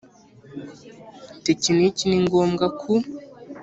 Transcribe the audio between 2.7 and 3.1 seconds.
ku